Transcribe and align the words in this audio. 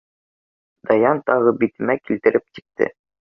Даян 0.91 1.21
тағы 1.27 1.53
битемә 1.65 1.97
килтереп 2.01 2.49
типте. 2.59 2.89